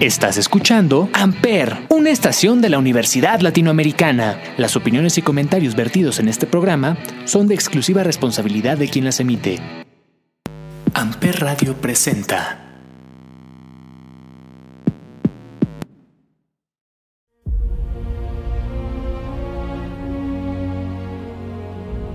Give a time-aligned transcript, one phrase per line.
[0.00, 4.40] Estás escuchando Amper, una estación de la Universidad Latinoamericana.
[4.56, 9.20] Las opiniones y comentarios vertidos en este programa son de exclusiva responsabilidad de quien las
[9.20, 9.60] emite.
[10.94, 12.80] Amper Radio presenta.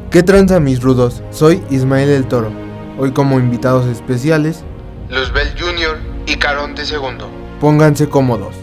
[0.10, 1.22] ¿Qué tranza mis rudos?
[1.30, 2.52] Soy Ismael el Toro.
[2.98, 4.64] Hoy como invitados especiales,
[5.10, 6.00] Luzbel Jr.
[6.26, 7.45] y Caronte II.
[7.66, 8.54] Pónganse cómodos,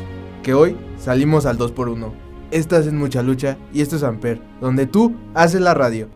[0.45, 2.13] que hoy salimos al 2x1.
[2.53, 6.09] Estás en mucha lucha y esto es Amper, donde tú haces la radio.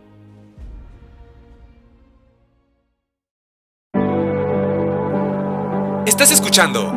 [6.05, 6.87] Estás escuchando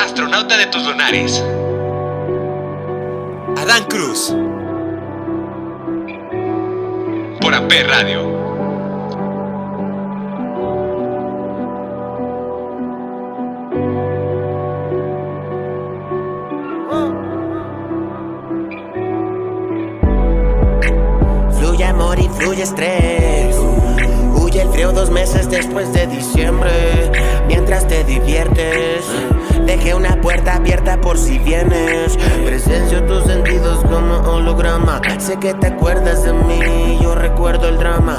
[0.00, 1.40] Astronauta de tus lunares.
[3.56, 4.34] Adán Cruz.
[7.40, 8.39] Por Amper Radio.
[22.40, 23.56] Fluye estrés.
[24.34, 26.70] Huye el frío dos meses después de diciembre.
[27.46, 29.04] Mientras te diviertes,
[29.66, 32.16] dejé una puerta abierta por si vienes.
[32.44, 35.00] Presencio tus sentidos como holograma.
[35.18, 38.16] Sé que te acuerdas de mí, yo recuerdo el drama.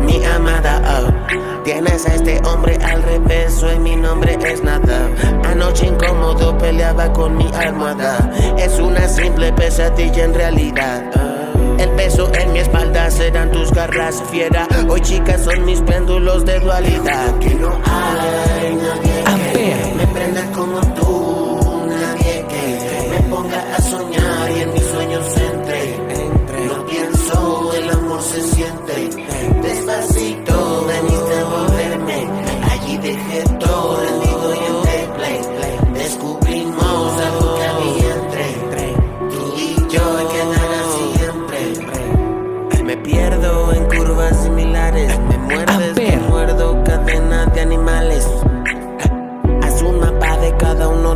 [0.00, 5.08] Mi amada, oh, tienes a este hombre al revés, hoy mi nombre es nada.
[5.44, 8.30] Anoche incómodo peleaba con mi almohada.
[8.58, 11.04] Es una simple pesadilla en realidad.
[11.12, 11.33] El
[11.96, 14.66] peso en mi espalda serán tus garras fiera.
[14.88, 17.38] Hoy chicas son mis péndulos de dualidad.
[17.38, 21.13] Que no hay nadie que me prenda como tú,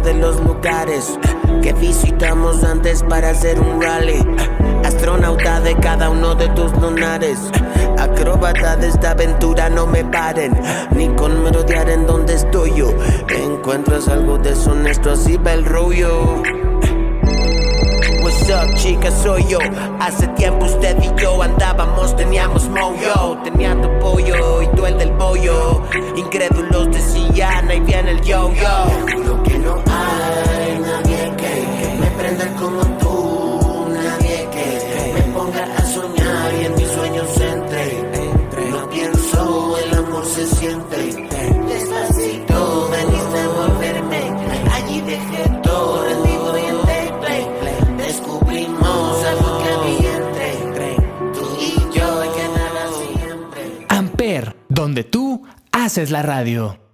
[0.09, 1.19] de los lugares
[1.63, 4.25] que visitamos antes para hacer un rally.
[4.83, 7.39] Astronauta de cada uno de tus lunares.
[7.99, 10.59] Acróbata de esta aventura, no me paren.
[10.93, 12.89] Ni con merodear en donde estoy yo.
[13.29, 16.43] Encuentras algo deshonesto, así va el rollo.
[18.23, 19.59] What's up, chica, soy yo.
[20.01, 23.37] Hace tiempo usted y yo andábamos, teníamos moyo.
[23.45, 25.83] Tenía tu pollo y tú el del bollo.
[26.17, 29.88] Incrédulos decían, ahí viene el yo-yo.
[32.56, 33.88] Como tú.
[33.92, 38.70] Nadie que me ponga a soñar y en mis sueños entre.
[38.70, 40.97] No pienso, el amor se siente.
[41.69, 44.22] Despacito, veniste a volverme.
[44.72, 47.47] Allí dejé todo rendido y play.
[47.97, 50.97] Descubrimos algo que había entre.
[51.34, 53.86] Tú y yo que nada siempre.
[53.88, 55.42] Amper, donde tú
[55.72, 56.88] haces la radio.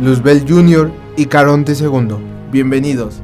[0.00, 0.92] Luzbel Jr.
[1.16, 2.16] y Caronte II.
[2.52, 3.16] Bienvenidos.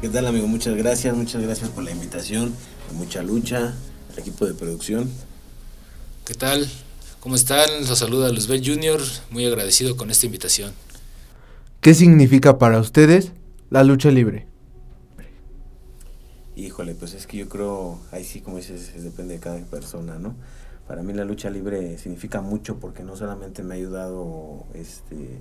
[0.00, 0.46] ¿Qué tal amigo?
[0.46, 2.52] Muchas gracias, muchas gracias por la invitación,
[2.94, 3.74] mucha lucha,
[4.12, 5.10] el equipo de producción.
[6.24, 6.66] ¿Qué tal?
[7.20, 7.68] ¿Cómo están?
[7.88, 10.72] Los saluda Luzbel Jr., muy agradecido con esta invitación.
[11.80, 13.32] ¿Qué significa para ustedes
[13.70, 14.46] la lucha libre?
[16.56, 20.18] Híjole, pues es que yo creo, ahí sí como dices, es- depende de cada persona,
[20.18, 20.34] ¿no?
[20.86, 25.40] Para mí la lucha libre significa mucho porque no solamente me ha ayudado este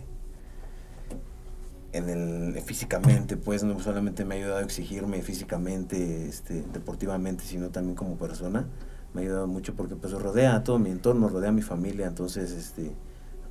[1.93, 7.69] en el físicamente, pues no solamente me ha ayudado a exigirme físicamente, este, deportivamente, sino
[7.69, 8.67] también como persona.
[9.13, 12.07] Me ha ayudado mucho porque pues rodea a todo mi entorno, rodea a mi familia,
[12.07, 12.91] entonces este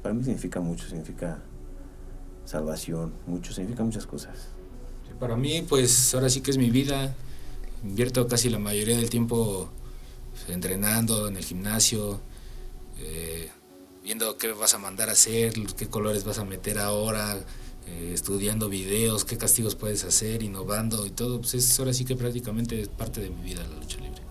[0.03, 1.39] para mí significa mucho, significa
[2.45, 4.49] salvación, mucho, significa muchas cosas.
[5.21, 7.15] Para mí, pues ahora sí que es mi vida.
[7.85, 9.71] Invierto casi la mayoría del tiempo
[10.33, 12.21] pues, entrenando en el gimnasio,
[12.99, 13.50] eh,
[14.03, 17.37] viendo qué vas a mandar a hacer, qué colores vas a meter ahora,
[17.87, 21.40] eh, estudiando videos, qué castigos puedes hacer, innovando y todo.
[21.40, 24.23] Pues es ahora sí que prácticamente es parte de mi vida la lucha libre.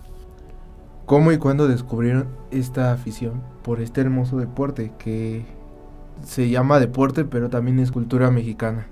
[1.06, 5.44] ¿Cómo y cuándo descubrieron esta afición por este hermoso deporte que
[6.24, 8.86] se llama deporte pero también es cultura mexicana?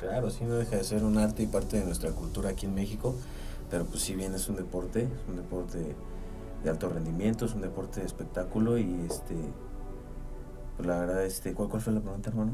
[0.00, 2.74] Claro, sí, no deja de ser un arte y parte de nuestra cultura aquí en
[2.74, 3.14] México,
[3.70, 5.94] pero pues si bien es un deporte, es un deporte
[6.64, 9.36] de alto rendimiento, es un deporte de espectáculo y este,
[10.76, 12.52] pues la verdad, este, ¿cuál, cuál fue la pregunta, hermano?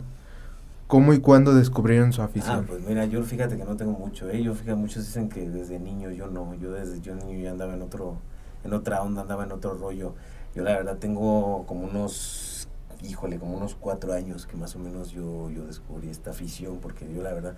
[0.87, 2.65] ¿Cómo y cuándo descubrieron su Ah, afición?
[2.67, 4.41] pues mira, yo fíjate que no tengo mucho, ¿eh?
[4.43, 7.75] Yo fíjate, muchos dicen que desde niño yo no, yo desde yo niño ya andaba
[7.75, 8.19] en otro,
[8.63, 10.15] en otra onda, andaba en otro rollo.
[10.55, 12.69] Yo la verdad tengo como unos,
[13.03, 17.13] híjole, como unos cuatro años que más o menos yo, yo descubrí esta afición, porque
[17.13, 17.55] yo la verdad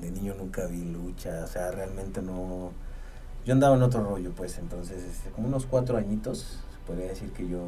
[0.00, 2.72] de niño nunca vi lucha, o sea, realmente no,
[3.46, 7.30] yo andaba en otro rollo, pues, entonces, este, como unos cuatro añitos, se podría decir
[7.30, 7.60] que yo,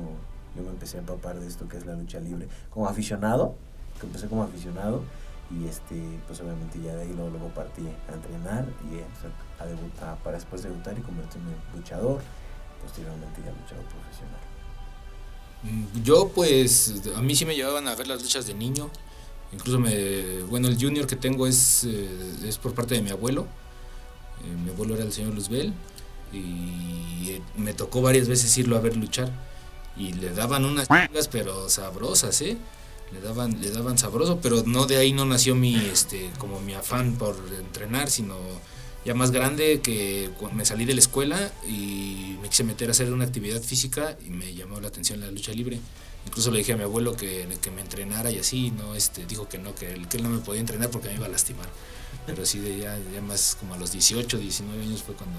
[0.57, 3.55] yo me empecé a empapar de esto que es la lucha libre, como aficionado,
[4.01, 5.03] que empecé como aficionado,
[5.51, 9.31] y este pues obviamente ya de ahí luego, luego partí a entrenar y eh, sea,
[9.65, 12.21] a debutar para después debutar y convertirme en luchador
[12.83, 14.41] posteriormente ya luchador profesional
[15.65, 18.91] Mm, Yo pues a mí sí me llevaban a ver las luchas de niño.
[19.53, 22.09] Incluso me bueno el junior que tengo es, eh,
[22.45, 23.47] es por parte de mi abuelo.
[24.45, 25.73] Eh, mi abuelo era el señor Luzbel
[26.33, 29.31] y me tocó varias veces irlo a ver luchar
[29.97, 32.59] y le daban unas chingas pero sabrosas, ¿eh?
[33.13, 36.75] Le daban le daban sabroso, pero no de ahí no nació mi este como mi
[36.75, 38.37] afán por entrenar, sino
[39.05, 43.13] ya más grande que me salí de la escuela y me quise meter a hacer
[43.13, 45.79] una actividad física y me llamó la atención la lucha libre.
[46.27, 49.47] Incluso le dije a mi abuelo que, que me entrenara y así, no este dijo
[49.47, 51.69] que no, que él, que él no me podía entrenar porque me iba a lastimar.
[52.27, 55.39] Pero sí, de ya, ya más como a los 18, 19 años fue cuando,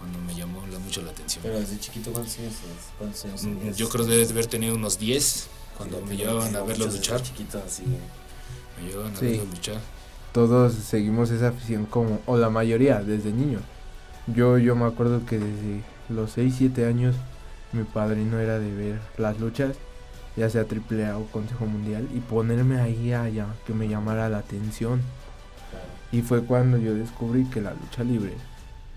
[0.00, 1.44] cuando me llamó la- mucho la atención.
[1.44, 2.54] pero desde chiquito cuántos años
[2.98, 3.70] cuántos años Mm?
[3.76, 5.46] Yo creo de haber tenido unos 10
[5.76, 7.22] cuando Sí, me llevaban a tengo verlo muchos desde luchar.
[7.26, 7.82] chiquito así
[8.80, 9.26] Me llevaban a Sí.
[9.26, 9.76] verlo luchar.
[10.32, 13.60] Todos seguimos esa afición como, o la mayoría, desde niño.
[14.26, 17.14] Yo, yo me acuerdo que desde los 6, 7 años
[17.72, 19.76] mi padrino era de ver las luchas,
[20.36, 24.38] ya sea AAA o Consejo Mundial, y ponerme ahí a ya- que me llamara la
[24.38, 25.00] atención.
[25.70, 25.86] claro.
[26.12, 28.34] Y fue cuando yo descubrí que la lucha libre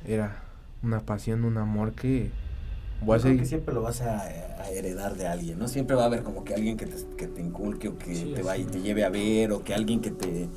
[0.06, 0.44] era
[0.84, 2.32] una pasión, un amor que
[3.02, 5.68] voy a que siempre lo vas a, a heredar de alguien, ¿no?
[5.68, 8.34] Siempre va a haber como que alguien que te, que te inculque o que Sí,
[8.36, 10.48] te vaya y te lleve a ver o que alguien que te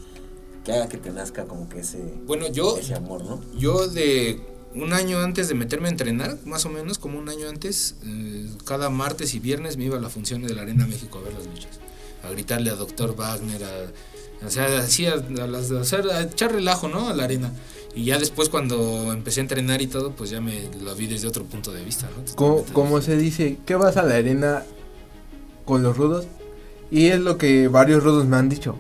[0.65, 3.41] que haga que te nazca como que ese, Bueno, yo, ese amor, ¿no?
[3.59, 4.41] Yo de
[4.75, 8.49] un año antes de meterme a entrenar, más o menos como un año antes, eh,
[8.65, 11.35] cada martes y viernes me iba a la función de la Arena México a ver
[11.35, 11.81] las luchas,
[12.23, 16.89] a gritarle a Doctor Wagner, a, o sea, así a, a las, a echar relajo,
[16.89, 17.09] ¿no?
[17.09, 17.53] A la arena.
[17.95, 21.29] Y ya después cuando empecé a entrenar y todo, pues ya me lo vi desde
[21.29, 22.65] otro punto de vista, ¿no?
[22.73, 24.63] Como se dice, que vas a la arena
[25.65, 26.27] con los rudos?
[26.91, 28.77] Y es lo que varios rudos me han dicho.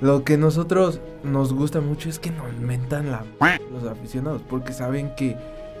[0.00, 3.24] Lo que nosotros nos gusta mucho es que nos mentan la
[3.72, 5.36] los aficionados, porque saben que,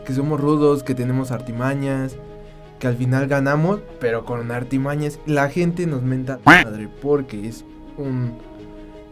[0.06, 2.16] que somos rudos, que tenemos artimañas,
[2.78, 5.18] que al final ganamos, pero con artimañas.
[5.26, 7.64] La gente nos menta la madre porque es
[7.96, 8.32] un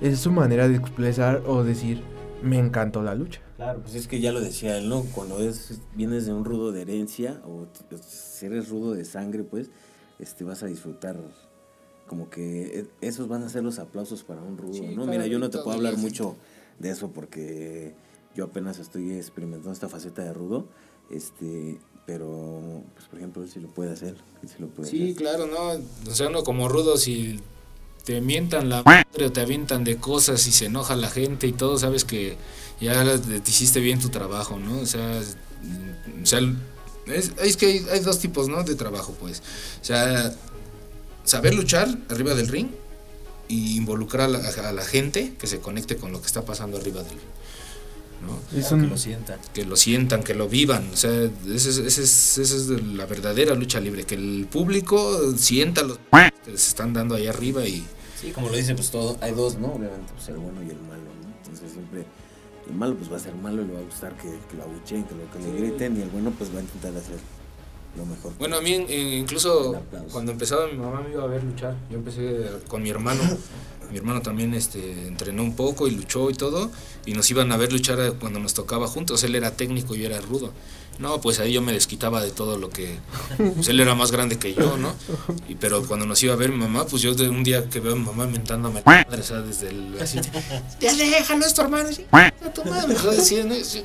[0.00, 2.02] es su manera de expresar o decir
[2.43, 3.40] me encantó la lucha.
[3.61, 5.03] Claro, pues es que ya lo decía él, ¿no?
[5.15, 7.67] Cuando es, vienes de un rudo de herencia o
[8.09, 9.69] si eres rudo de sangre, pues,
[10.19, 11.21] este, vas a disfrutar
[12.07, 15.05] como que e- esos van a ser los aplausos para un rudo, Sí, ¿no?
[15.05, 16.37] Mira, yo no te puedo hablar mucho
[16.79, 17.93] de eso porque
[18.35, 20.67] yo apenas estoy experimentando esta faceta de rudo,
[21.11, 24.15] este, pero, pues, por ejemplo, él sí lo puede hacer,
[24.47, 25.17] sí lo puede Sí, hacer.
[25.17, 26.11] claro, ¿no?
[26.11, 27.39] O sea, uno como rudo, si
[28.05, 31.52] te mientan la madre o te avientan de cosas y se enoja la gente y
[31.52, 32.37] todo, sabes que
[32.81, 34.81] ya te hiciste bien tu trabajo, ¿no?
[34.81, 35.20] O sea,
[36.23, 36.41] o sea
[37.06, 38.62] es, es que hay, hay dos tipos, ¿no?
[38.62, 39.43] De trabajo, pues.
[39.81, 40.35] O sea,
[41.25, 42.69] saber luchar arriba del ring
[43.49, 46.79] y involucrar a la, a la gente que se conecte con lo que está pasando
[46.79, 47.20] arriba del ring,
[48.22, 48.58] ¿no?
[48.58, 49.38] Es Que lo sientan.
[49.55, 50.88] que lo sientan, que lo vivan.
[50.93, 54.47] O sea, esa es, esa es, esa es de la verdadera lucha libre, que el
[54.50, 55.99] público sienta los
[56.45, 57.85] que se están dando ahí arriba y
[58.21, 59.68] Sí, como lo dice, pues todo, hay dos, ¿no?
[59.68, 61.35] Obviamente, pues el bueno y el malo, ¿no?
[61.38, 62.04] Entonces siempre
[62.68, 64.64] el malo pues va a ser malo y le va a gustar que, que lo
[64.64, 67.16] abucheen, que, lo, que le griten y el bueno pues va a intentar hacer
[67.97, 68.33] lo mejor.
[68.38, 71.75] Bueno, a mí incluso cuando empezaba mi mamá me iba a ver luchar.
[71.90, 73.23] Yo empecé con mi hermano.
[73.90, 76.70] Mi hermano también este, entrenó un poco y luchó y todo.
[77.06, 79.23] Y nos iban a ver luchar cuando nos tocaba juntos.
[79.25, 80.52] Él era técnico y yo era rudo.
[80.99, 82.99] No, pues ahí yo me desquitaba de todo lo que...
[83.54, 84.94] Pues él era más grande que yo, ¿no?
[85.49, 87.80] Y, pero cuando nos iba a ver mi mamá, pues yo de un día que
[87.80, 89.97] veo a mi mamá mentándome la madre, o sea, desde el...
[89.99, 90.18] Así,
[90.78, 91.88] ya déjalo, es tu hermano.
[91.88, 92.94] así, "A tu madre",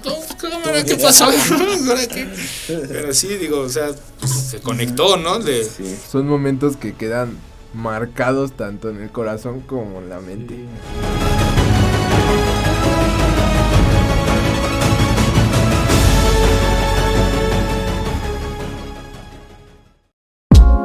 [0.03, 1.25] "No, cámara, ¿qué pasó?
[1.87, 2.27] ¿Ahora qué?
[2.67, 5.39] Pero sí, digo, o sea, pues, se conectó, ¿no?
[5.39, 5.95] De, Sí.
[6.11, 7.37] son momentos que quedan
[7.75, 10.65] marcados tanto en el corazón como en la mente.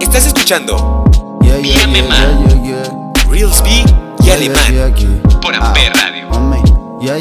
[0.00, 1.04] Estás escuchando
[1.42, 2.16] Yeah, Vía yeah, Mema.
[2.16, 3.30] yeah, yeah, yeah.
[3.30, 5.40] Reels B y Yeah, Alemán yeah, yeah.
[5.40, 6.28] por Ah, Amper Radio.
[6.30, 6.62] mami.
[7.00, 7.16] Yeah,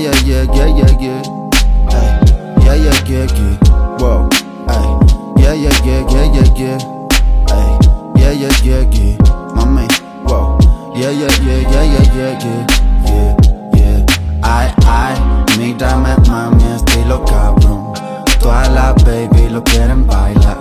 [11.00, 12.66] Yeah, yeah, yeah, yeah, yeah, yeah, yeah,
[13.08, 13.36] yeah,
[13.74, 14.06] yeah.
[14.44, 15.16] Ay, ay,
[15.58, 17.94] mírame, mami, estilo cabrón.
[18.42, 20.58] Todas las baby lo quieren bailar.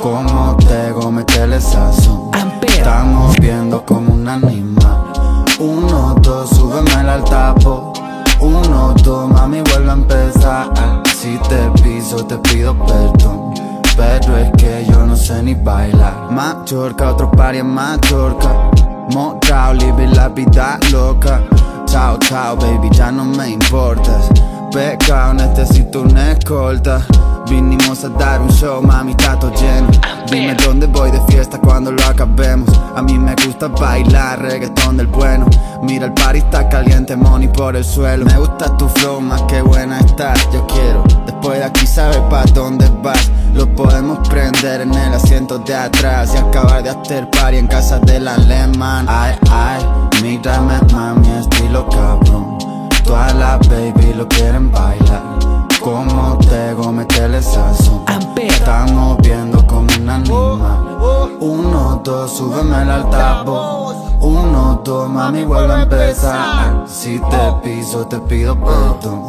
[0.00, 2.30] Como tego, metele sazón.
[2.62, 5.12] Estamos viendo como un animal.
[5.58, 7.92] Uno, dos, súbeme al tapo.
[8.38, 10.70] Uno, dos, mami, vuelve a empezar.
[11.12, 13.52] Si te piso, te pido perdón.
[13.96, 16.30] Pero es que yo no sé ni bailar.
[16.30, 18.71] Machorca, otro pari en Machorca.
[19.12, 21.42] Motown, live la vida loca.
[21.86, 24.30] Chao, chao, baby, ya no me importas.
[24.72, 27.02] Pecado, necesito una escolta.
[27.46, 29.88] Vinimos a dar un show, mami, todo lleno.
[30.30, 32.70] Dime dónde voy de fiesta cuando lo acabemos.
[32.96, 35.44] A mí me gusta bailar reggaetón del bueno.
[35.82, 38.24] Mira el party está caliente, money por el suelo.
[38.24, 40.48] Me gusta tu flow, más que buena estás.
[40.54, 45.58] Yo quiero, después de aquí saber pa' dónde vas Lo podemos prender en el asiento
[45.58, 49.84] de atrás Y acabar de hacer party en casa del alemán Ay, ay,
[50.22, 52.58] mírame mami, estilo cabrón.
[53.04, 55.41] Todas las baby lo quieren bailar
[55.82, 58.46] Como Tego, metele sazón Amper.
[58.46, 60.98] Estamos viendo como un animal.
[61.40, 63.96] Uno, dos, súbeme el altavoz.
[64.20, 66.84] Uno, dos, mami, vuelve a empezar.
[66.86, 69.24] Si te piso, te pido perdón.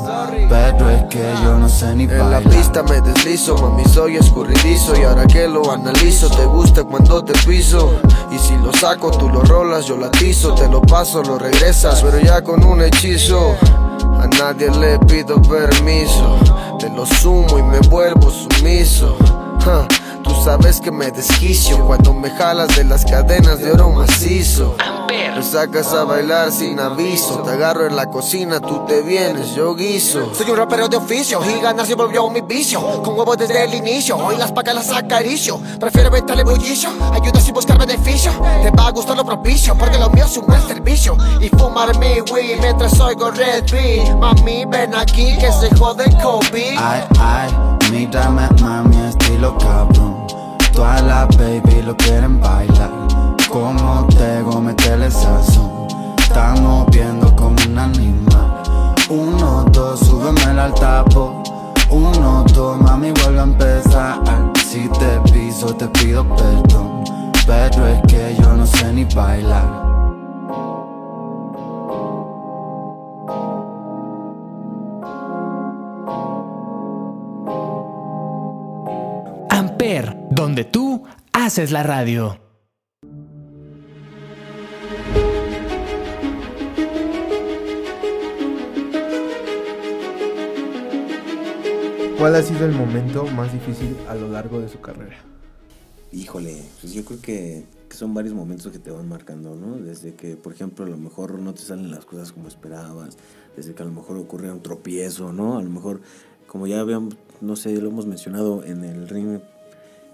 [0.48, 2.44] Pero es que yo no sé ni En la bailar.
[2.54, 4.96] pista me deslizo, mami soy escurridizo.
[4.96, 7.94] Y ahora que lo analizo, te gusta cuando te piso.
[8.32, 10.54] Y si lo saco, tú lo rolas, yo lo atizo.
[10.54, 13.56] Te lo paso, lo regresas, pero ya con un hechizo
[14.24, 16.40] A nadie le pido permiso.
[16.80, 19.18] Te lo sumo y me vuelvo sumiso.
[19.64, 19.86] Ja,
[20.24, 24.76] Tú sabes que me desquicio cuando me jalas de las cadenas de oro macizo
[25.14, 27.44] Me sacas a bailar sin aviso.
[27.44, 30.34] Te agarro en la cocina, tú te vienes, yo guiso.
[30.34, 32.82] Soy un rapero de oficio y ganar se volvió mi vicio.
[33.04, 35.60] Con huevos desde el inicio, hoy las pacas las acaricio.
[35.80, 38.32] Prefiero meterle bullicio, ayuda sin buscar beneficio.
[38.64, 41.16] Te va a gustar lo propicio, porque lo mío es un buen servicio.
[41.40, 46.78] Y fumar mi weed mientras oigo Red Beat Mami, ven aquí que se jode COVID.
[46.80, 47.52] Ay, ay,
[47.92, 50.26] mírame mami, estilo cabrón.
[50.74, 53.13] Todas las baby lo quieren bailar
[53.54, 55.86] Como Tego, metele sazón
[56.18, 58.64] Estamos viendo como un animal.
[59.12, 61.48] Uno, dos, súbeme el altavoz.
[61.92, 64.20] Uno, dos, mami, vuelve a empezar.
[64.56, 67.04] Si te piso, te pido perdón.
[67.46, 69.84] Pero es que yo no sé ni bailar.
[79.52, 82.43] Amper, donde tú haces la radio.
[92.24, 95.18] ¿Cuál ha sido el momento más difícil a lo largo de su carrera?
[96.14, 99.76] Híjole, pues yo creo que, que son varios momentos que te van marcando, ¿no?
[99.76, 103.18] Desde que, por ejemplo, a lo mejor no te salen las cosas como esperabas,
[103.58, 105.58] desde que a lo mejor ocurre un tropiezo, ¿no?
[105.58, 106.00] A lo mejor,
[106.48, 109.42] como ya habíamos, no sé, lo hemos mencionado en el ring,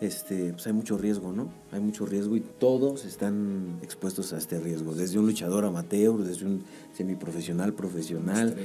[0.01, 1.49] este, pues hay mucho riesgo, ¿no?
[1.71, 6.47] Hay mucho riesgo y todos están expuestos a este riesgo, desde un luchador amateur, desde
[6.47, 6.63] un
[6.93, 8.55] semiprofesional, profesional,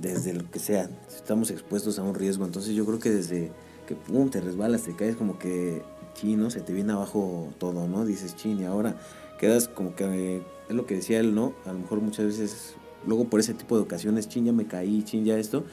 [0.00, 2.44] desde lo que sea, estamos expuestos a un riesgo.
[2.44, 3.52] Entonces yo creo que desde
[3.86, 5.82] que pum, te resbalas, te caes como que
[6.14, 8.04] chino, se te viene abajo todo, ¿no?
[8.04, 8.96] Dices chin y ahora
[9.38, 11.52] quedas como que es lo que decía él, ¿no?
[11.66, 12.74] A lo mejor muchas veces,
[13.06, 15.64] luego por ese tipo de ocasiones, chin, ya me caí, chin, ya esto,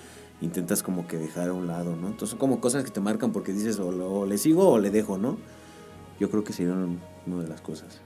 [0.41, 2.07] intentas como que dejar a un lado, ¿no?
[2.07, 4.79] Entonces son como cosas que te marcan porque dices o, lo- o le sigo o
[4.79, 5.37] le dejo, ¿no?
[6.19, 8.01] Yo creo que serían una de las cosas.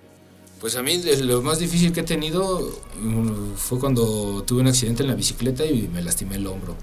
[0.64, 5.04] Pues a mí lo más difícil que he tenido mm, fue cuando tuve un accidente
[5.04, 6.78] en la bicicleta y me lastimé el hombro.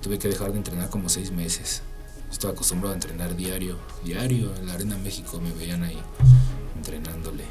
[0.00, 1.82] Tuve que dejar de entrenar como seis meses.
[2.32, 4.54] Estaba acostumbrado a entrenar diario, diario.
[4.56, 5.98] En la Arena México me veían ahí
[6.78, 7.44] entrenándole.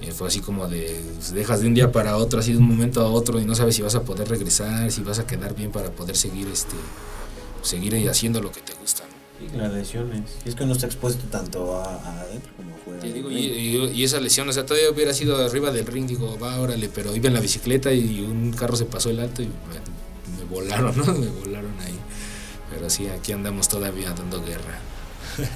[0.00, 2.66] Y fue así como de, pues, dejas de un día para otro, así de un
[2.66, 5.54] momento a otro y no sabes si vas a poder regresar, si vas a quedar
[5.54, 6.76] bien para poder seguir, este,
[7.60, 8.91] seguir haciendo lo que te gusta.
[9.52, 10.22] Y las lesiones.
[10.44, 13.00] Y es que no está expuesto tanto a, a adentro como afuera.
[13.00, 13.90] Te digo, y, ring.
[13.94, 16.88] y- y esa lesión, o sea, todavía hubiera sido arriba del ring, digo, va, órale,
[16.94, 20.50] pero iba en la bicicleta y un carro se pasó el alto y me, me
[20.50, 21.04] volaron, ¿no?
[21.14, 21.94] Me volaron ahí.
[22.70, 24.78] Pero sí, aquí andamos todavía dando guerra.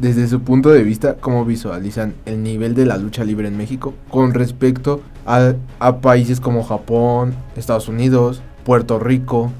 [0.00, 3.94] Desde su punto de vista, ¿cómo visualizan el nivel de la lucha libre en México
[4.10, 9.50] con respecto a, a países como Japón, Estados Unidos, Puerto Rico?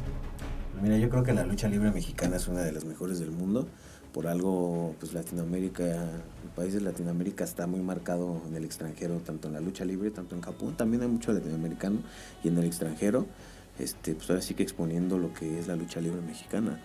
[0.82, 3.66] Mira, yo creo que la lucha libre mexicana es una de las mejores del mundo.
[4.12, 9.48] Por algo, pues Latinoamérica, el país de Latinoamérica está muy marcado en el extranjero, tanto
[9.48, 11.98] en la lucha libre, tanto en Japón, también hay mucho latinoamericano,
[12.42, 13.26] y en el extranjero,
[13.78, 16.80] este, pues ahora sí que exponiendo lo que es la lucha libre mexicana.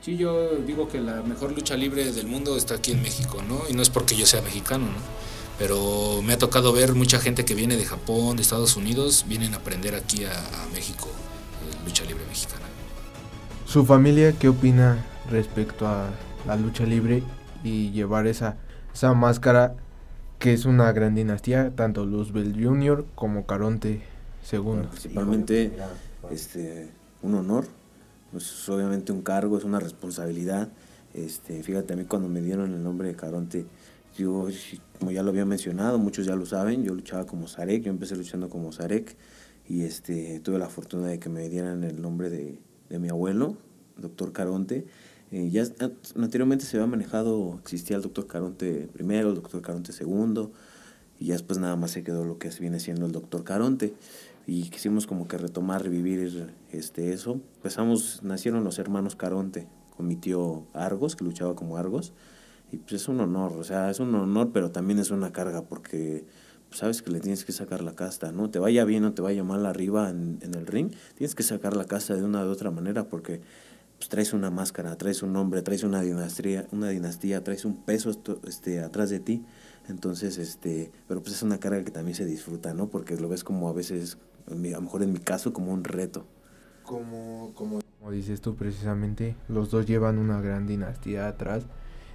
[0.00, 3.60] Sí, yo digo que la mejor lucha libre del mundo está aquí en México, ¿no?
[3.68, 4.98] Y no es porque yo sea mexicano, ¿no?
[5.58, 9.52] Pero me ha tocado ver mucha gente que viene de Japón, de Estados Unidos, vienen
[9.52, 11.08] a aprender aquí a, a México
[11.84, 12.66] lucha libre mexicana.
[13.66, 16.10] ¿Su familia qué opina respecto a
[16.46, 17.22] la lucha libre
[17.62, 18.56] y llevar esa,
[18.92, 19.76] esa máscara
[20.38, 23.04] que es una gran dinastía, tanto Luzbel Jr.
[23.14, 24.02] como Caronte
[24.50, 24.58] II?
[24.58, 25.72] Bueno, principalmente
[26.30, 26.90] este,
[27.22, 27.66] un honor
[28.32, 30.68] pues, es obviamente un cargo, es una responsabilidad.
[31.14, 33.66] Este, fíjate, a mí cuando me dieron el nombre de Caronte,
[34.16, 34.48] yo,
[34.98, 38.16] como ya lo había mencionado, muchos ya lo saben, yo luchaba como Zarek, yo empecé
[38.16, 39.16] luchando como Zarek
[39.70, 42.58] y este, tuve la fortuna de que me dieran el nombre de,
[42.88, 43.56] de mi abuelo,
[43.98, 44.84] doctor Caronte.
[45.30, 45.62] Eh, ya
[46.16, 50.50] anteriormente se había manejado, existía el doctor Caronte primero, el doctor Caronte segundo,
[51.20, 53.94] y ya después nada más se quedó lo que viene siendo el doctor Caronte.
[54.44, 57.40] Y quisimos como que retomar, revivir este, eso.
[57.58, 62.12] Empezamos, nacieron los hermanos Caronte con mi tío Argos, que luchaba como Argos.
[62.72, 65.62] Y pues es un honor, o sea, es un honor, pero también es una carga
[65.62, 66.24] porque
[66.70, 68.50] sabes que le tienes que sacar la casta, ¿no?
[68.50, 71.76] Te vaya bien o te vaya mal arriba en, en el ring, tienes que sacar
[71.76, 73.40] la casta de una u otra manera porque
[74.00, 78.10] pues, traes una máscara, traes un nombre, traes una dinastía, una dinastía, traes un peso
[78.44, 79.44] este, atrás de ti.
[79.88, 82.88] Entonces, este, pero pues es una carga que también se disfruta, ¿no?
[82.88, 86.24] Porque lo ves como a veces, a lo mejor en mi caso, como un reto.
[86.82, 91.64] Como, como, como dices tú precisamente, los dos llevan una gran dinastía atrás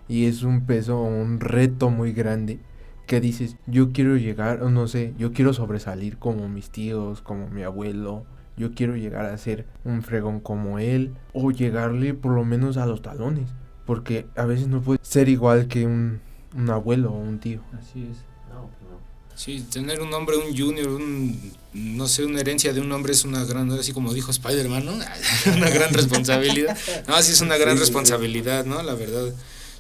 [0.07, 2.59] y es un peso, un reto muy grande
[3.05, 7.63] que dices, yo quiero llegar, no sé, yo quiero sobresalir como mis tíos, como mi
[7.63, 8.25] abuelo,
[8.57, 12.85] yo quiero llegar a ser un fregón como él o llegarle por lo menos a
[12.85, 13.49] los talones,
[13.85, 16.19] porque a veces no puede ser igual que un,
[16.55, 17.61] un abuelo o un tío.
[17.73, 18.17] Así es.
[18.49, 18.99] No, pues no.
[19.35, 23.25] Sí, tener un hombre, un junior, un, no sé, una herencia de un hombre es
[23.25, 24.93] una gran, así como dijo Spider-Man, ¿no?
[25.55, 26.77] una gran responsabilidad.
[27.07, 28.81] No, sí es una gran responsabilidad, ¿no?
[28.81, 29.33] La verdad,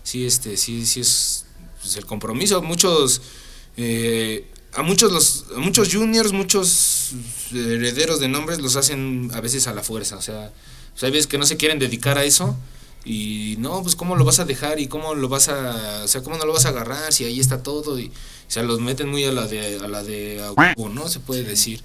[0.03, 1.45] sí, este, sí, sí es
[1.85, 2.61] pues, el compromiso.
[2.61, 3.21] Muchos,
[3.77, 7.11] eh, a muchos los, a muchos juniors, muchos
[7.53, 10.51] herederos de nombres los hacen a veces a la fuerza, o sea,
[10.91, 12.57] pues hay veces que no se quieren dedicar a eso
[13.05, 16.23] y no, pues cómo lo vas a dejar y cómo lo vas a, o sea,
[16.23, 18.11] cómo no lo vas a agarrar si ahí está todo y, o
[18.51, 20.41] sea, los meten muy a la de, a la de,
[20.91, 21.07] ¿no?
[21.07, 21.81] Se puede decir.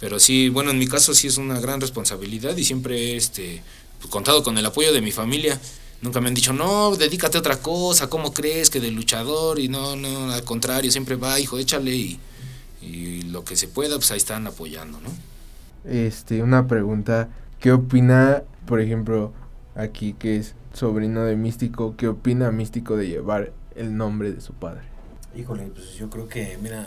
[0.00, 3.62] Pero sí, bueno, en mi caso sí es una gran responsabilidad y siempre he este,
[4.00, 5.60] pues, contado con el apoyo de mi familia.
[6.04, 9.58] Nunca me han dicho, no, dedícate a otra cosa, ¿cómo crees que de luchador?
[9.58, 12.20] Y no, no, al contrario, siempre va, hijo, échale y,
[12.82, 15.08] y lo que se pueda, pues ahí están apoyando, ¿no?
[15.90, 19.32] Este, una pregunta, ¿qué opina, por ejemplo,
[19.74, 24.52] aquí que es sobrino de Místico, qué opina Místico de llevar el nombre de su
[24.52, 24.82] padre?
[25.34, 26.86] Híjole, pues yo creo que, mira,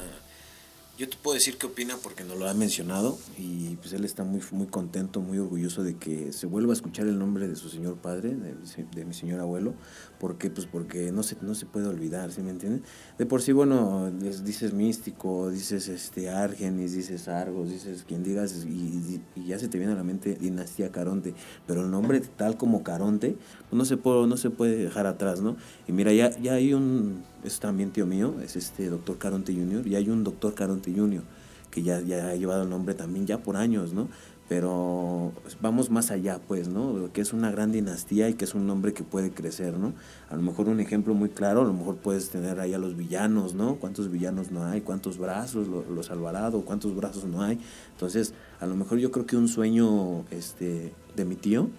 [0.98, 4.24] yo te puedo decir qué opina porque nos lo ha mencionado y pues él está
[4.24, 7.70] muy, muy contento, muy orgulloso de que se vuelva a escuchar el nombre de su
[7.70, 8.56] señor padre, de,
[8.96, 9.76] de mi señor abuelo,
[10.20, 12.82] porque pues porque no se, no se puede olvidar, ¿sí me entiendes?
[13.20, 19.22] De por sí, bueno, dices místico, dices este Argenis, dices Argos, dices quien digas y,
[19.36, 21.36] y, ya se te viene a la mente dinastía Caronte,
[21.68, 23.38] pero el nombre tal como Caronte
[23.70, 25.58] pues no se puede, no se puede dejar atrás, ¿no?
[25.88, 29.88] Y mira, ya, ya hay un, es también tío mío, es este doctor Caronte Jr.,
[29.88, 31.24] y hay un doctor Caronte Jr.,
[31.72, 34.08] que ya, ya ha llevado el nombre también ya por años, ¿no?
[34.48, 37.12] pero vamos más allá, pues, ¿no?
[37.12, 39.94] Que es una gran dinastía y que es un nombre que puede crecer, ¿no?
[40.30, 42.96] A lo mejor un ejemplo muy claro, a lo mejor puedes tener ahí a los
[42.96, 43.76] villanos, ¿no?
[43.76, 44.82] ¿Cuántos villanos no hay?
[44.82, 45.68] ¿Cuántos brazos?
[45.68, 47.60] Los, Alvarado, ¿cuántos brazos no hay?
[47.92, 51.70] Entonces, a lo mejor yo creo que un sueño este, de mi tío,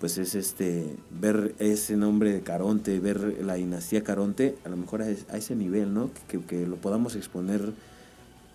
[0.00, 5.02] pues es este ver ese nombre de Caronte, ver la dinastía Caronte, a lo mejor
[5.02, 6.10] a, ese nivel, ¿no?
[6.28, 7.72] Que, que lo podamos exponer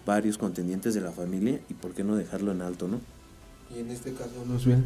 [0.05, 2.99] varios contendientes de la familia y por qué no dejarlo en alto, ¿no?
[3.75, 4.83] Y en este caso nos ven.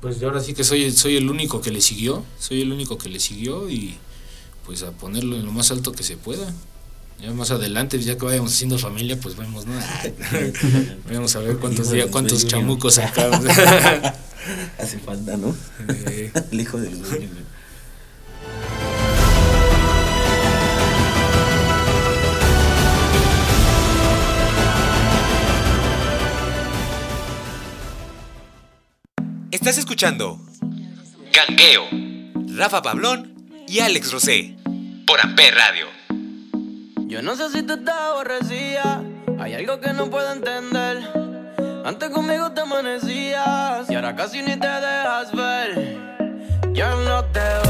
[0.00, 2.98] Pues yo ahora sí que soy, soy el único que le siguió, soy el único
[2.98, 3.96] que le siguió y
[4.64, 6.52] pues a ponerlo en lo más alto que se pueda.
[7.20, 9.74] Ya más adelante, ya que vayamos haciendo familia, pues vemos, ¿no?
[11.12, 13.44] Vamos a ver cuántos días, cuántos chamucos sacamos.
[14.78, 15.54] Hace falta, ¿no?
[16.52, 17.28] el hijo del dueño.
[29.50, 30.40] Estás escuchando
[31.32, 31.88] Gangueo,
[32.56, 33.34] Rafa Pablón
[33.66, 34.56] y Alex Rosé
[35.04, 35.97] por Amper Radio.
[37.08, 39.00] Yo no sé si tú estás aborrecida,
[39.38, 40.98] hay algo que no puedo entender.
[41.82, 45.96] Antes conmigo te amanecías y ahora casi ni te dejas ver.
[46.74, 47.67] Ya no te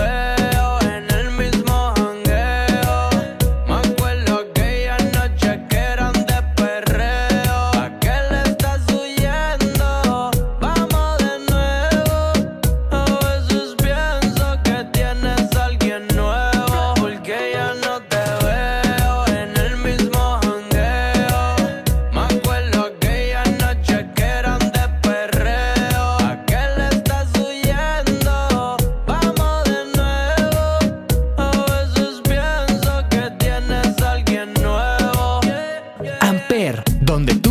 [37.43, 37.51] Tú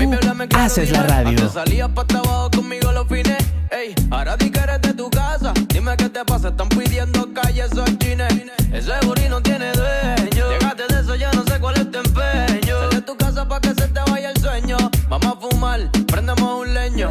[0.57, 1.37] haces la radio.
[1.39, 3.37] Antes conmigo los fines.
[3.69, 5.53] Ey, ahora di que eres de tu casa.
[5.67, 8.33] Dime qué te pasa, están pidiendo calle esos chines.
[8.71, 10.49] Ese burrito no tiene dueño.
[10.49, 12.79] Llegaste de eso, ya no sé cuál es tu empeño.
[12.79, 14.77] Sal de tu casa pa' que se te vaya el sueño.
[15.09, 17.09] Vamos a fumar, prendemos un leño.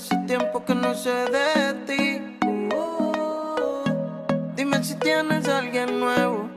[0.00, 2.38] hace tiempo que no sé de ti.
[2.74, 3.84] Uh,
[4.56, 6.48] dime si tienes a alguien nuevo.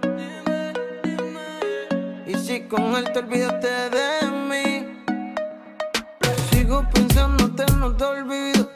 [2.26, 5.04] Y si con él te olvidaste de mí.
[6.52, 8.73] Sigo pensándote, no te olvido.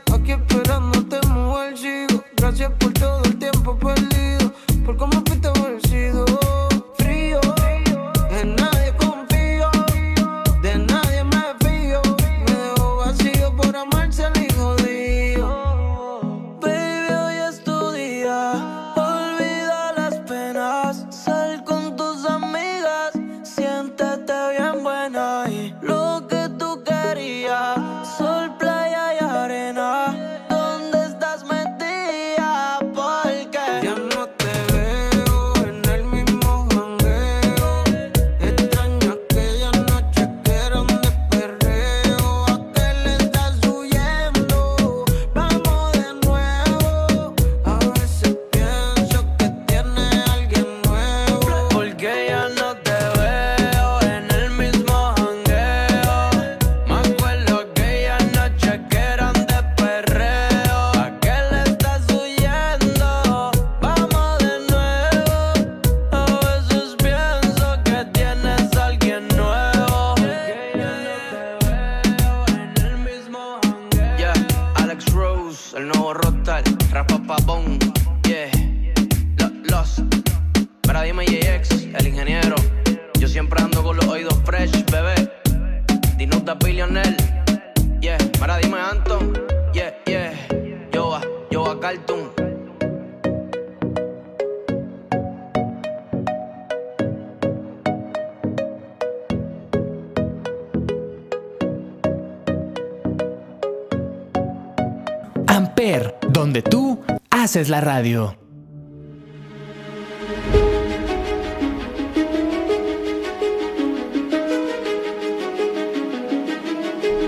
[107.57, 108.35] Haces la radio.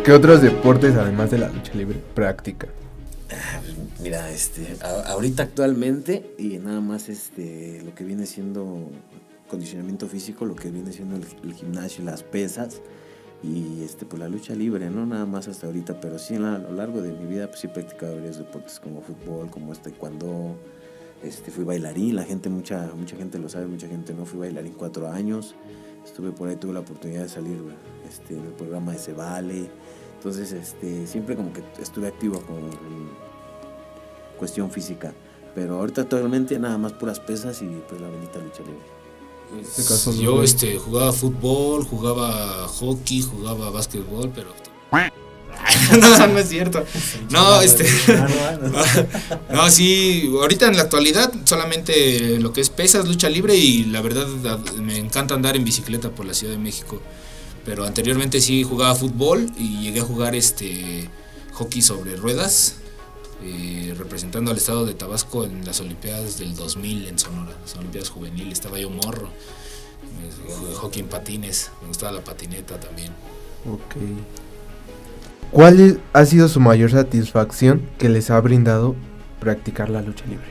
[0.04, 2.68] ¿Qué otros deportes, además de la lucha libre, practica?
[4.02, 8.89] Mira, este, a- ahorita actualmente y nada más este, lo que viene siendo
[9.50, 12.82] condicionamiento físico, lo que viene siendo el, el gimnasio, las pesas
[13.41, 16.71] y este, pues la lucha libre, no nada más hasta ahorita, pero sí a lo
[16.71, 20.56] largo de mi vida pues sí he practicado varios deportes como fútbol, como este cuando
[21.23, 24.73] este, fui bailarín, la gente, mucha, mucha gente lo sabe, mucha gente no, fui bailarín
[24.73, 25.56] cuatro años,
[26.04, 27.58] estuve por ahí, tuve la oportunidad de salir
[28.08, 29.69] este, en el programa de Se Vale,
[30.15, 32.60] entonces este, siempre como que estuve activo con
[34.38, 35.13] cuestión física.
[35.56, 38.98] Pero ahorita actualmente nada más puras pesas y pues la bendita lucha libre.
[39.62, 44.53] Este caso, Yo no- este, jugaba fútbol, jugaba hockey, jugaba básquetbol, pero...
[45.99, 46.83] no, no es cierto.
[47.29, 47.85] No, este...
[49.51, 54.01] no, sí, ahorita en la actualidad solamente lo que es pesas, lucha libre y la
[54.01, 54.27] verdad
[54.77, 57.01] me encanta andar en bicicleta por la Ciudad de México.
[57.65, 61.09] Pero anteriormente sí jugaba fútbol y llegué a jugar este
[61.53, 62.75] hockey sobre ruedas,
[63.43, 68.10] eh, representando al estado de Tabasco en las Olimpiadas del 2000 en Sonora, las Olimpiadas
[68.10, 69.30] juveniles, estaba yo morro.
[70.78, 73.12] Hockey en patines, me gustaba la patineta también.
[73.65, 73.95] Ok.
[75.52, 78.95] ¿Cuál ha sido su mayor satisfacción que les ha brindado
[79.39, 80.45] practicar la lucha libre?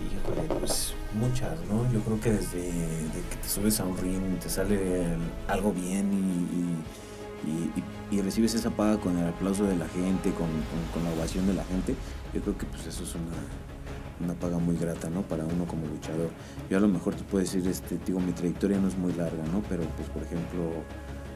[0.00, 1.90] Híjole, pues muchas, ¿no?
[1.92, 5.04] Yo creo que desde de que te subes a un ring, te sale
[5.48, 7.03] algo bien y, y-
[7.46, 7.80] y-
[8.14, 11.10] y- y recibes esa paga con el aplauso de la gente, con, con- con la
[11.18, 11.94] ovación de la gente,
[12.32, 15.22] yo creo que pues eso es una, una paga muy grata, ¿no?
[15.22, 16.30] Para uno como luchador.
[16.70, 19.42] Yo a lo mejor te puedo decir, este, digo, mi trayectoria no es muy larga,
[19.52, 19.62] ¿no?
[19.68, 20.70] Pero pues por ejemplo,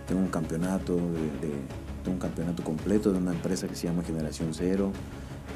[0.06, 1.62] tengo un campeonato de, de-
[2.04, 4.92] tengo un campeonato completo de una empresa que se llama Generación Cero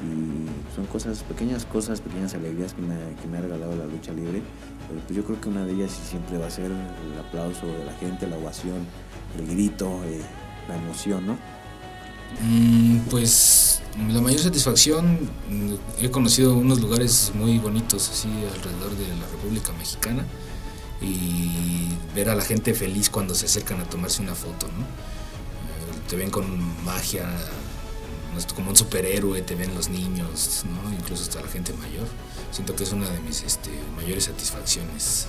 [0.03, 4.11] y son cosas, pequeñas cosas, pequeñas alegrías que me, que me ha regalado la lucha
[4.11, 4.41] libre.
[4.89, 7.85] Pero pues yo creo que una de ellas siempre va a ser el aplauso de
[7.85, 8.79] la gente, la ovación,
[9.39, 10.19] el grito, eh,
[10.67, 11.37] la emoción, ¿no?
[12.41, 15.19] Mm, pues la mayor satisfacción,
[15.99, 20.25] he conocido unos lugares muy bonitos así alrededor de la República Mexicana
[21.01, 24.83] y ver a la gente feliz cuando se acercan a tomarse una foto, ¿no?
[24.83, 26.45] Eh, Te ven con
[26.83, 27.29] magia,
[28.55, 30.93] como un superhéroe, te ven los niños, ¿no?
[30.93, 32.07] Incluso hasta la gente mayor.
[32.51, 35.27] Siento que es una de mis este, mayores satisfacciones.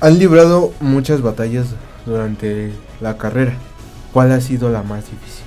[0.00, 1.68] Han librado muchas batallas
[2.04, 3.56] durante la carrera.
[4.14, 5.44] ¿Cuál ha sido la más difícil?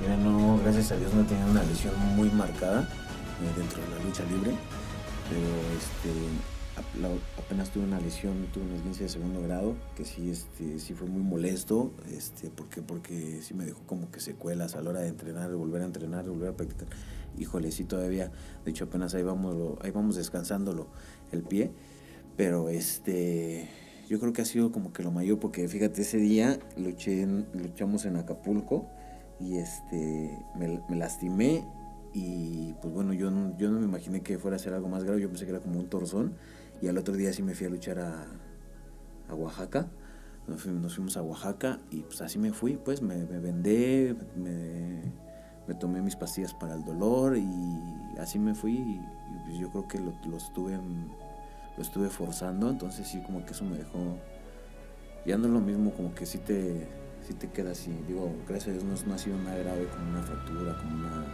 [0.00, 4.04] Mira, no, gracias a Dios no tenía una lesión muy marcada eh, dentro de la
[4.04, 4.52] lucha libre,
[5.28, 10.78] pero este, apenas tuve una lesión, tuve una esguince de segundo grado, que sí, este,
[10.78, 14.90] sí fue muy molesto, este, porque, porque sí me dejó como que secuelas a la
[14.90, 16.86] hora de entrenar, de volver a entrenar, de volver a practicar.
[17.36, 18.30] híjole, sí todavía,
[18.64, 20.86] de hecho apenas ahí vamos, ahí vamos descansándolo
[21.32, 21.72] el pie,
[22.36, 23.68] pero este,
[24.10, 27.46] yo creo que ha sido como que lo mayor, porque fíjate, ese día luché en-
[27.54, 28.88] luchamos en Acapulco
[29.38, 31.64] y este, me, lastimé
[32.12, 35.20] y pues bueno, yo yo no me imaginé que fuera a ser algo más grave,
[35.20, 36.34] yo pensé que era como un torzón
[36.82, 38.26] y al otro día sí me fui a luchar a,
[39.28, 39.88] a Oaxaca.
[40.48, 46.16] Nos fuimos, a Oaxaca y pues así me fui, pues me, vendé, me, tomé mis
[46.16, 49.00] pastillas para el dolor y así me fui y,
[49.46, 50.76] pues yo creo que lo, lo estuve
[51.82, 54.18] estuve forzando, entonces sí como que eso me dejó
[55.26, 56.88] ya no es lo mismo como que sí te
[57.26, 60.10] sí te queda así, digo, gracias a Dios no, no ha sido nada grave como
[60.10, 61.24] una fractura, como una,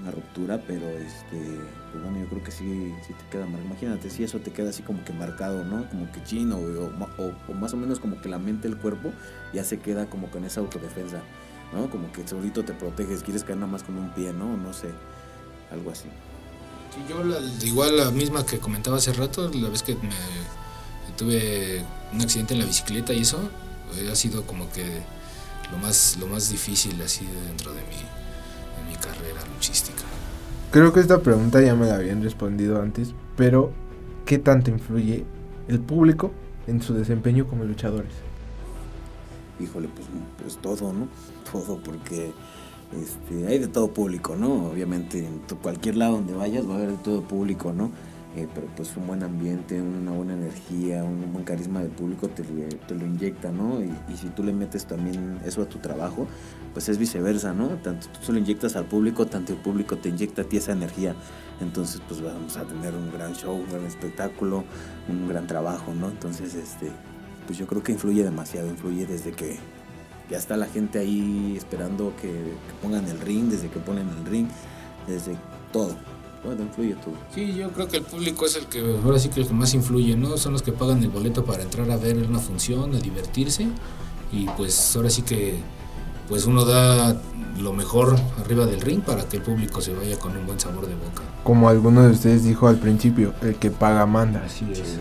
[0.00, 1.60] una ruptura, pero este
[1.92, 3.66] pues bueno, yo creo que sí, sí te queda marcado.
[3.66, 5.88] Imagínate si eso te queda así como que marcado, ¿no?
[5.90, 9.12] Como que chino o más o menos como que la mente, el cuerpo
[9.52, 11.22] ya se queda como con esa autodefensa,
[11.72, 11.90] ¿no?
[11.90, 14.56] Como que solito te proteges, quieres caer nada más con un pie, ¿no?
[14.56, 14.88] No sé,
[15.70, 16.08] algo así.
[17.08, 20.10] Yo la- igual la misma que comentaba hace rato, la vez que me
[21.16, 23.38] tuve un accidente en la bicicleta y eso,
[23.96, 24.84] eh, ha sido como que
[25.70, 30.02] lo más, lo más difícil así dentro de mi, de mi carrera luchística.
[30.70, 33.72] Creo que esta pregunta ya me la habían respondido antes, pero
[34.24, 35.24] ¿qué tanto influye
[35.68, 36.32] el público
[36.66, 38.12] en su desempeño como luchadores?
[39.60, 40.06] híjole, pues,
[40.42, 41.06] pues todo, ¿no?
[41.50, 42.32] Todo, porque
[43.02, 44.66] este, hay de todo público, ¿no?
[44.66, 47.90] Obviamente en cualquier lado donde vayas va a haber de todo público, ¿no?
[48.36, 52.42] Eh, pero pues un buen ambiente, una buena energía, un buen carisma del público te,
[52.94, 53.80] lo inyecta, ¿no?
[53.80, 56.26] Y, y si tú le metes también eso a tu trabajo,
[56.72, 57.68] pues es viceversa, ¿no?
[57.76, 60.72] Tanto tú se lo inyectas al público, tanto el público te inyecta a ti esa
[60.72, 61.14] energía.
[61.60, 64.64] Entonces, pues vamos a tener un gran show, un gran espectáculo,
[65.08, 66.08] un gran trabajo, ¿no?
[66.08, 66.90] Entonces, este,
[67.46, 69.58] pues yo creo que influye demasiado, influye desde que
[70.30, 74.24] ya está la gente ahí esperando que, que pongan el ring, desde que ponen el
[74.24, 74.48] ring,
[75.06, 75.36] desde
[75.72, 75.96] todo.
[76.44, 77.14] Bueno, influye todo.
[77.34, 79.72] Sí, yo creo que el público es el que ahora sí que el que más
[79.72, 80.36] influye, ¿no?
[80.36, 83.66] Son los que pagan el boleto para entrar a ver una función, a divertirse
[84.30, 85.58] y pues ahora sí que
[86.28, 87.16] pues uno da
[87.58, 90.86] lo mejor arriba del ring para que el público se vaya con un buen sabor
[90.86, 91.22] de boca.
[91.44, 94.42] Como alguno de ustedes dijo al principio, el que paga manda.
[94.44, 94.98] Así es.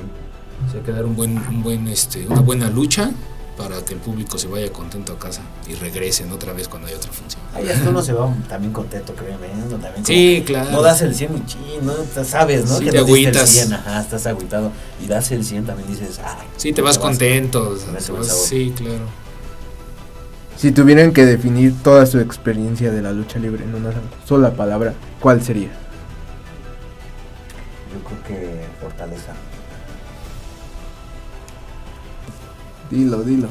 [0.67, 3.11] O sea, que dar un buen, un buen, este, una buena lucha
[3.57, 6.97] para que el público se vaya contento a casa y regresen otra vez cuando haya
[6.97, 7.41] otra función.
[7.53, 9.47] Ahí hasta uno se va también contento, créeme.
[9.69, 9.75] ¿no?
[9.77, 10.71] También Sí, que claro.
[10.71, 11.93] No das el 100 y chin, ¿no?
[11.93, 12.77] Te Sabes, ¿no?
[12.79, 13.49] Sí, que te no diste el agüitas.
[13.49, 14.71] 100, ajá, estás agüitado.
[15.03, 16.47] Y das el 100 también dices, ay.
[16.57, 17.77] Sí, te vas contento.
[18.09, 19.05] con vas- sí, claro.
[20.57, 23.91] Si tuvieran que definir toda su experiencia de la lucha libre en una
[24.25, 25.69] sola palabra, ¿cuál sería?
[27.93, 29.33] Yo creo que fortaleza.
[32.93, 33.47] Dilo, dilo.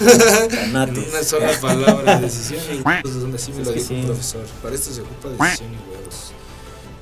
[0.00, 3.34] En una sola palabra, decisión y huevos.
[3.34, 3.94] Así me lo dijo sí.
[3.94, 4.42] un profesor.
[4.62, 6.32] Para esto se ocupa decisión y huevos.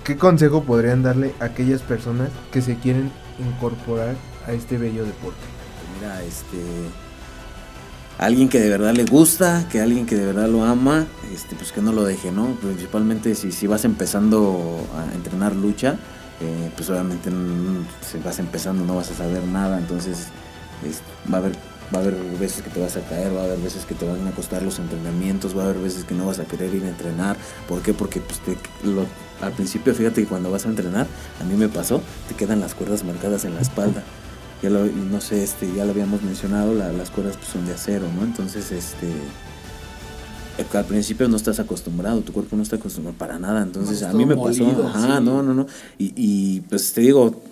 [0.03, 5.41] ¿Qué consejo podrían darle a aquellas personas que se quieren incorporar a este bello deporte?
[5.99, 6.59] Mira, este.
[8.17, 11.71] Alguien que de verdad le gusta, que alguien que de verdad lo ama, este, pues
[11.71, 12.55] que no lo deje, ¿no?
[12.62, 15.99] Principalmente si, si vas empezando a entrenar lucha,
[16.41, 17.31] eh, pues obviamente
[18.11, 20.29] si vas empezando no vas a saber nada, entonces
[20.88, 21.53] es- va a haber
[21.95, 24.07] va a haber veces que te vas a caer, va a haber veces que te
[24.07, 26.85] van a costar los entrenamientos, va a haber veces que no vas a querer ir
[26.85, 27.37] a entrenar.
[27.68, 27.92] ¿Por qué?
[27.92, 28.57] Porque pues te-
[28.88, 29.05] lo-
[29.42, 31.07] al principio, fíjate que cuando vas a entrenar,
[31.38, 34.03] a mí me pasó, te quedan las cuerdas marcadas en la espalda.
[34.62, 37.75] Ya lo, no sé, este, ya lo habíamos mencionado, la- las cuerdas pues, son de
[37.75, 38.23] acero, ¿no?
[38.25, 39.09] Entonces, este,
[40.75, 44.12] al principio no estás acostumbrado, tu cuerpo no está acostumbrado para nada, entonces No, a
[44.12, 45.25] mí me pasó, ajá, sí.
[45.25, 45.67] no, no, no,
[45.99, 47.43] y, y pues te digo,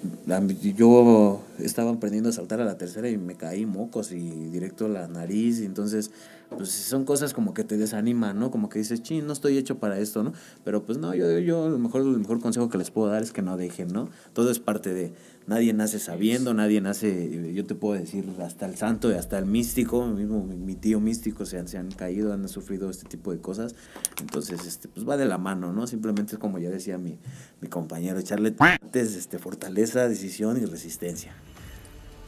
[0.76, 4.88] yo estaba aprendiendo a saltar a la tercera y me caí mocos y directo a
[4.88, 6.10] la nariz, y entonces,
[6.56, 8.50] pues son cosas como que te desaniman, ¿no?
[8.50, 10.32] Como que dices, ching, no estoy hecho para esto, ¿no?
[10.64, 13.32] Pero pues no, yo, yo lo mejor, el mejor consejo que les puedo dar es
[13.32, 14.08] que no dejen, ¿no?
[14.32, 15.12] Todo es parte de,
[15.46, 19.46] nadie nace sabiendo, nadie nace, yo te puedo decir, hasta el santo y hasta el
[19.46, 23.40] místico, mismo mi, tío místico se han, se han caído, han sufrido este tipo de
[23.40, 23.74] cosas,
[24.20, 25.86] entonces, este, pues va de la mano, ¿no?
[25.86, 27.18] Simplemente es como ya decía mi,
[27.60, 31.34] mi compañero, echarle antes, este, fortaleza, decisión y resistencia.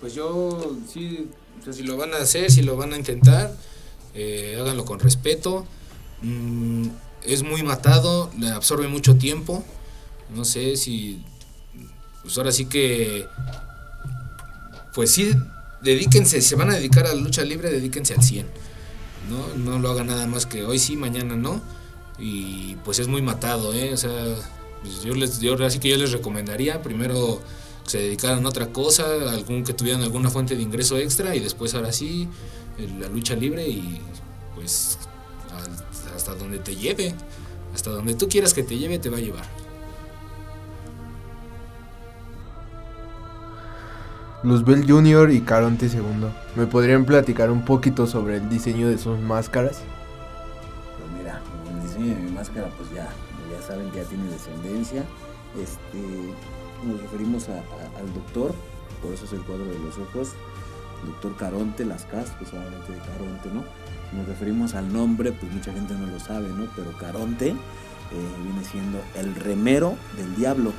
[0.01, 1.29] Pues yo, sí,
[1.61, 3.55] o sea, si lo van a hacer, si lo van a intentar,
[4.15, 5.65] eh, háganlo con respeto.
[6.23, 6.89] Mm,
[7.25, 9.63] es muy matado, le absorbe mucho tiempo.
[10.35, 11.25] No sé si.
[12.23, 13.29] Pues ahora sí que.
[14.93, 15.33] Pues sí,
[15.81, 18.47] dedíquense, se van a dedicar a la lucha libre, dedíquense al 100.
[19.31, 21.63] No, no lo hagan nada más que hoy sí, mañana no.
[22.19, 23.93] Y pues es muy matado, ¿eh?
[23.95, 24.13] O sea,
[24.83, 27.41] pues yo les, yo así que yo les recomendaría primero
[27.85, 31.41] que se dedicaran a otra cosa, algún que tuvieran alguna fuente de ingreso extra y
[31.41, 32.29] después ahora sí
[32.79, 34.01] eh, la lucha libre y
[34.55, 34.99] pues
[36.15, 37.15] hasta donde te lleve.
[37.75, 39.47] Hasta donde tú quieras que te lleve, te va a llevar.
[44.43, 45.31] Luzbel Jr.
[45.31, 46.27] y Caronte II.
[46.57, 49.83] ¿Me podrían platicar un poquito sobre el diseño de sus máscaras?
[50.99, 53.09] Pues mira, el diseño de mi máscara, pues ya,
[53.51, 55.05] ya saben que ya tiene descendencia.
[55.61, 55.99] Este,
[56.85, 58.53] nos referimos al doctor,
[59.01, 60.35] por eso es el cuadro de los ojos.
[61.07, 63.65] Doctor Caronte, las Cas, pues solamente de Caronte, ¿no?
[64.11, 66.67] Si nos referimos al nombre, pues mucha gente no lo sabe, ¿no?
[66.77, 67.55] Pero Caronte eh,
[68.45, 70.73] viene siendo el remero del diablo.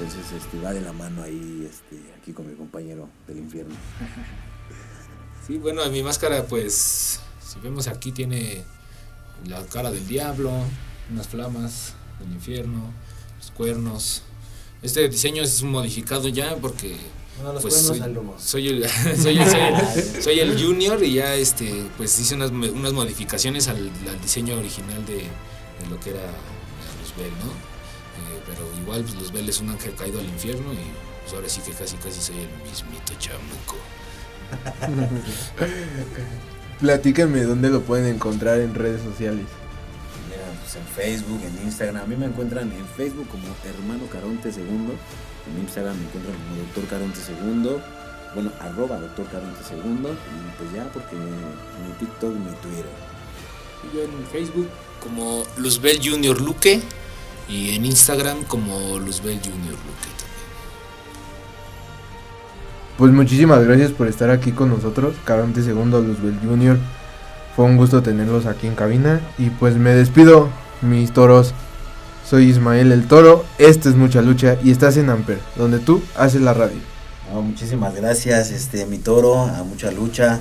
[0.00, 3.74] Entonces este, va de la mano ahí, este, aquí con mi compañero del infierno.
[5.46, 8.62] Sí, bueno, mi máscara, pues, si vemos aquí, tiene
[9.46, 10.52] la cara del diablo,
[11.10, 12.92] unas flamas del infierno,
[13.38, 14.22] los cuernos.
[14.82, 16.96] Este diseño es un modificado ya porque
[17.42, 21.14] No, los pues, cuernos soy, soy el, soy, el, soy el- soy el junior y
[21.14, 26.20] ya este pues hice unas, modificaciones al, al diseño original de, de lo que era
[27.00, 27.69] Luzbel, ¿no?
[28.20, 30.78] Eh, pero igual pues, Luzbel es un ángel caído al infierno y
[31.22, 33.76] pues ahora sí que casi casi soy el mismito chamuco.
[36.80, 39.46] Platíquenme dónde lo pueden encontrar en redes sociales.
[40.28, 42.04] Mira, pues en Facebook, en Instagram.
[42.04, 44.94] A mí me encuentran en Facebook como Hermano Caronte Segundo.
[45.46, 47.82] En Instagram me encuentran como Doctor Caronte Segundo.
[48.34, 50.12] Bueno, arroba Doctor Caronte Segundo.
[50.12, 52.86] Y pues ya, porque mi TikTok, mi Twitter.
[53.84, 54.68] Y yo en Facebook
[55.00, 56.80] como Luzbel Junior Luque
[57.50, 60.40] y en Instagram como Luzbel Junior Luque también.
[62.96, 66.78] Pues muchísimas gracias por estar aquí con nosotros, Caronte II, Luzbel Jr.
[67.56, 69.20] Fue un gusto tenerlos aquí en cabina.
[69.36, 70.48] Y pues me despido,
[70.80, 71.52] mis toros.
[72.28, 76.40] Soy Ismael el Toro, esto es Mucha Lucha y estás en Amper, donde tú haces
[76.40, 76.78] la radio.
[77.32, 80.38] No, muchísimas gracias, este, mi toro, a mucha lucha,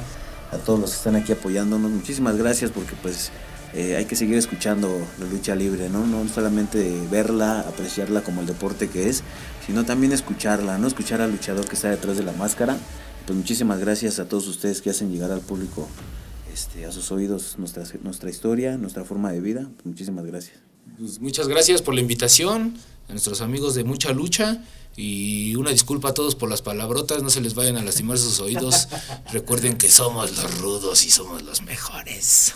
[0.51, 1.89] a todos los que están aquí apoyándonos.
[1.89, 3.31] Muchísimas gracias porque pues
[3.73, 6.05] eh, hay que seguir escuchando la lucha libre, ¿no?
[6.07, 9.23] No solamente verla, apreciarla como el deporte que es,
[9.65, 10.87] sino también escucharla, ¿no?
[10.87, 12.77] Escuchar al luchador que está detrás de la máscara.
[13.25, 15.87] Pues muchísimas gracias a todos ustedes que hacen llegar al público
[16.51, 19.69] este, a sus oídos nuestra, nuestra historia, nuestra forma de vida.
[19.75, 20.57] Pues muchísimas gracias.
[20.97, 22.75] Pues muchas gracias por la invitación,
[23.07, 24.63] a nuestros amigos de Mucha Lucha
[24.95, 28.39] y una disculpa a todos por las palabrotas, no se les vayan a lastimar sus
[28.39, 28.87] oídos.
[29.31, 32.55] Recuerden que somos los rudos y somos los mejores.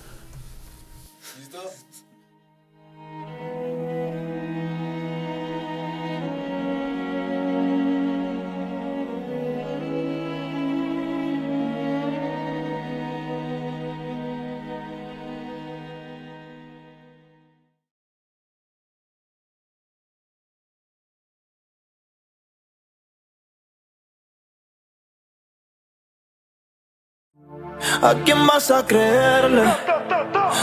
[28.03, 29.63] ¿A quién vas a creerle?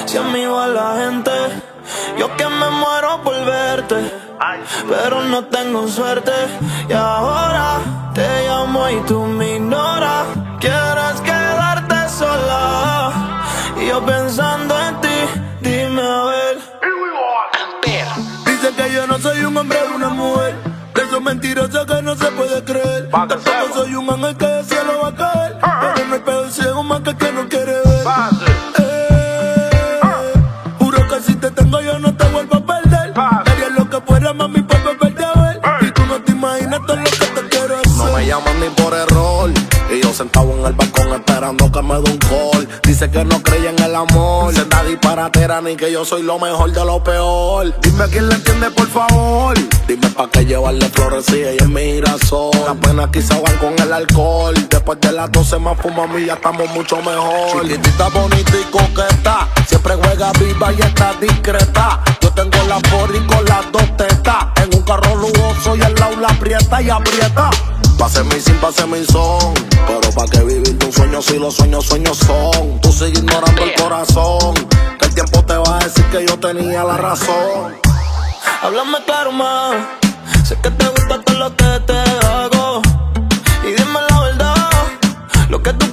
[0.07, 1.31] Si a mí va la gente,
[2.19, 4.13] yo que me muero por verte,
[4.89, 6.33] pero no tengo suerte.
[6.89, 7.79] Y ahora
[8.13, 10.27] te llamo y tú me ignoras.
[10.59, 13.13] Quieres quedarte sola
[13.81, 15.19] y yo pensando en ti,
[15.61, 16.59] dime a ver.
[18.47, 20.55] Dice que yo no soy un hombre de una mujer.
[20.93, 23.09] De esos mentirosos que no se puede creer.
[23.11, 24.48] Tampoco soy un ángel que
[27.03, 28.05] que que no quiere ver.
[28.79, 30.33] Eh,
[30.79, 33.13] Juro que si te tengo yo no te vuelvo a perder.
[33.17, 35.61] Haría lo que fuera, mami, por verte a ver.
[35.83, 37.97] Y tú no te imaginas todo lo que te quiero hacer.
[37.97, 39.18] No me llaman ni por error.
[40.19, 42.69] Sentado en el balcón esperando que me dé un call.
[42.83, 44.53] Dice que no creía en el amor.
[44.53, 47.73] Senda disparatera ni que yo soy lo mejor de lo peor.
[47.83, 49.57] Dime quién le entiende, por favor.
[49.87, 52.51] Dime pa' qué llevarle flores si ella es mi girasol.
[52.67, 54.55] Las penas quizá van con el alcohol.
[54.69, 57.63] Después de las 12 más fumamos y ya estamos mucho mejor.
[57.63, 59.49] Chiquitita, bonita y coqueta.
[59.69, 62.03] Siempre juega viva y está discreta.
[62.21, 64.47] Yo tengo la y con las dos tetas.
[64.65, 67.51] En un carro lujoso y al lado la aprieta y aprieta.
[67.99, 69.55] Pase mi sin, pase mi son.
[69.87, 72.81] Pero pa' que vivir un sueño si los sueños sueños son.
[72.81, 74.55] Tú sigues ignorando el corazón.
[74.99, 77.77] Que el tiempo te va a decir que yo tenía la razón.
[78.63, 79.77] Háblame claro más.
[80.47, 82.83] Sé que te gusta todo lo que te hago.
[83.65, 84.71] Y dime la verdad.
[85.49, 85.88] Lo que tú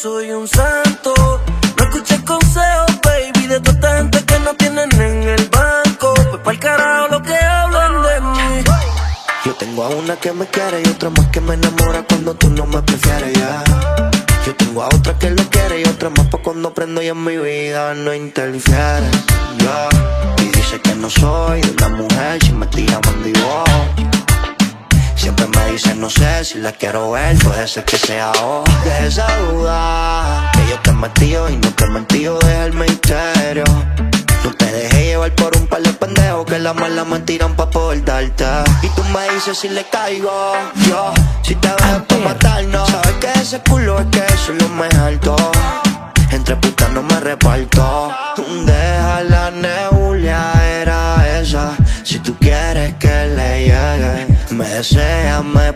[0.00, 1.12] soy un santo.
[1.76, 6.14] No escuches consejos, baby, de toda gente que no tienen en el banco.
[6.14, 8.64] Pues pa'l carajo lo que hablan de mí.
[9.44, 12.48] Yo tengo a una que me quiere y otra más que me enamora cuando tú
[12.48, 13.62] no me prefieres ya.
[14.46, 17.22] Yo tengo a otra que lo quiere y otra más pa' cuando prendo y en
[17.22, 19.10] mi vida no interfiere.
[19.58, 19.88] ya.
[20.42, 23.64] Y dice que no soy de una mujer si me tira mandivo.
[25.30, 28.64] Siempre me dice no sé si la quiero ver, puede ser que sea hoy.
[28.82, 33.62] De esa duda que yo te metido y no te he mentido, deja el misterio.
[34.42, 37.70] No te dejé llevar por un par de pendejos que la mala me tiran pa'
[37.70, 38.44] poder darte.
[38.82, 40.52] Y tú me dices si le caigo,
[40.88, 41.12] yo,
[41.42, 42.88] si te ves pa' matarnos.
[42.88, 45.36] Sabes que ese culo es que eso es lo más alto.
[46.32, 48.12] Entre putas no me reparto.
[48.66, 49.89] Deja la nebulia,
[54.80, 55.69] me deseas, me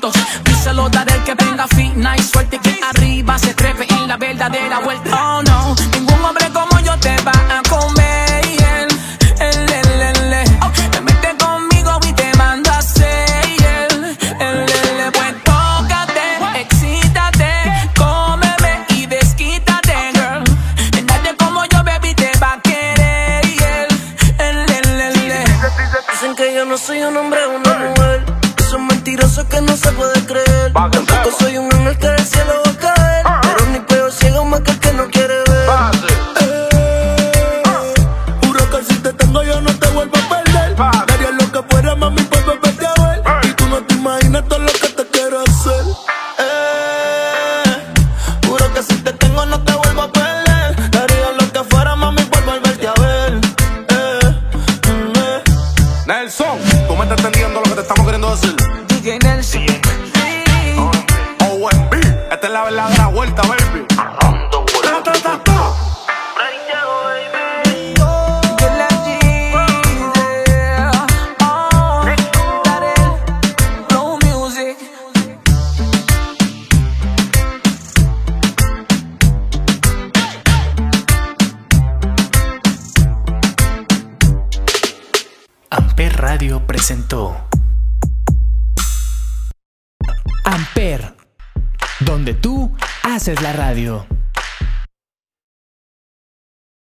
[0.00, 0.14] culitos.
[0.44, 4.80] Díselo daré el que venga fina y suerte que arriba se trepe en la verdadera
[4.80, 5.10] vuelta.
[5.12, 8.40] Oh no, ningún hombre como yo te va a comer.
[9.40, 10.90] El, el, el, el.
[10.90, 13.28] Te metes conmigo y te mando a hacer
[13.58, 14.04] el,
[14.40, 15.12] el, el.
[15.12, 20.44] Pues tócate, excítate, cómeme y desquítate, girl.
[21.06, 23.88] Nadie como yo, baby, te va a querer.
[24.38, 25.44] El, el, el, el.
[26.12, 27.99] Dicen que yo no soy un hombre una mujer.
[29.60, 30.72] Que no se puede creer.
[30.72, 32.19] Tampoco soy un ángel que